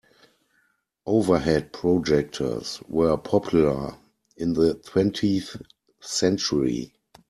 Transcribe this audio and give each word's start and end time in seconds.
Overhead 1.05 1.71
projectors 1.73 2.81
were 2.87 3.17
popular 3.17 3.95
in 4.35 4.53
the 4.53 4.73
twentieth 4.73 5.61
century. 5.99 6.95